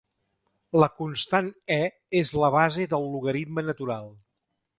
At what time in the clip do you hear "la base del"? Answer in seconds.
2.45-3.07